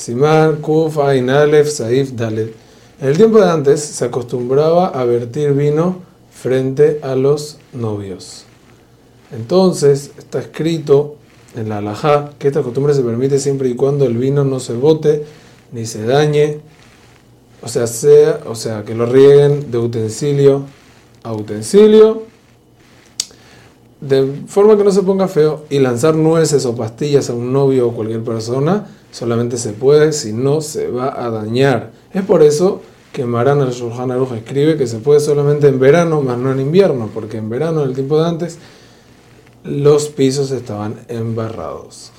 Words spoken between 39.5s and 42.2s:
los pisos estaban embarrados.